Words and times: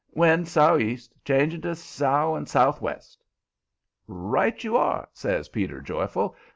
Wind 0.15 0.47
sou'east, 0.47 1.13
changing 1.23 1.61
to 1.61 1.75
south 1.75 2.35
and 2.35 2.47
sou'west." 2.49 3.19
"Right 4.07 4.63
you 4.63 4.75
are!" 4.75 5.07
says 5.13 5.49
Peter, 5.49 5.79
joyful. 5.79 6.35